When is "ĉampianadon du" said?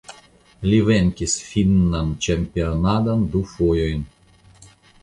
2.27-3.45